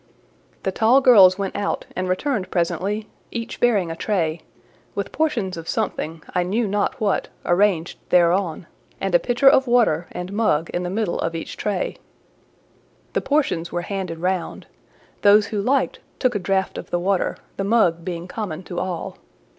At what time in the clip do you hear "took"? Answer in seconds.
16.17-16.33